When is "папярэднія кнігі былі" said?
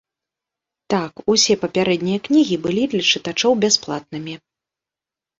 1.65-2.83